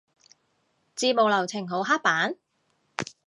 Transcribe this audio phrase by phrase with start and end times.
[0.95, 2.35] 節目流程好刻板？